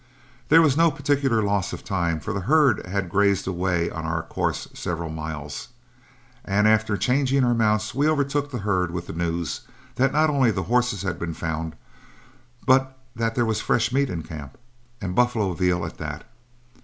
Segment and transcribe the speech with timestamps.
[0.49, 4.23] There was no particular loss of time, for the herd had grazed away on our
[4.23, 5.67] course several miles,
[6.43, 9.61] and after changing our mounts we overtook the herd with the news
[9.97, 11.75] that not only the horses had been found,
[12.65, 14.57] but that there was fresh meat in camp
[14.99, 16.23] and buffalo veal at that!